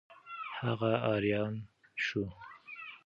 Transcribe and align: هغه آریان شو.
هغه 0.61 0.91
آریان 1.13 1.53
شو. 2.05 2.23